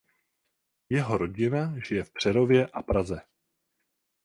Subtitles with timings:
[0.89, 3.21] Jeho rodina žije v Přerově a Praze.